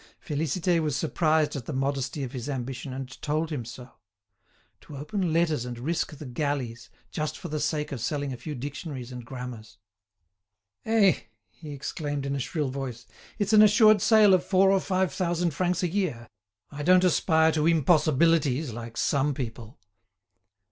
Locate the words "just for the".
7.11-7.59